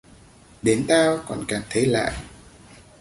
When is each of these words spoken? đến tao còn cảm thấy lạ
đến 0.61 0.85
tao 0.87 1.19
còn 1.27 1.45
cảm 1.47 1.61
thấy 1.69 1.85
lạ 1.85 2.21